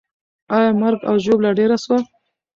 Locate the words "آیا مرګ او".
0.55-1.15